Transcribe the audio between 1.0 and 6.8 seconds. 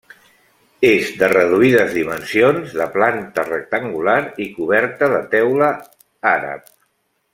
de reduïdes dimensions, de planta rectangular i coberta de teula àrab.